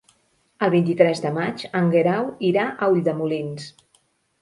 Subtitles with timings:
[0.67, 3.73] El vint-i-tres de maig en Guerau irà a Ulldemolins.